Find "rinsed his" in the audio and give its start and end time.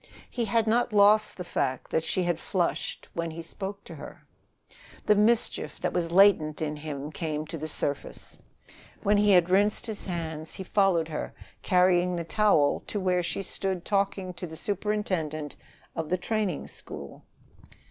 9.51-10.07